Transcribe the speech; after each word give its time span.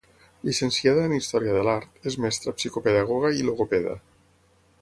Llicenciada 0.47 1.03
en 1.09 1.13
Història 1.17 1.53
de 1.57 1.61
l'art, 1.69 2.01
és 2.13 2.17
mestra, 2.25 2.57
psicopedagoga 2.59 3.35
i 3.43 3.49
logopeda. 3.51 3.99